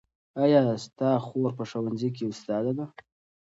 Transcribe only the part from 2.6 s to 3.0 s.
ده؟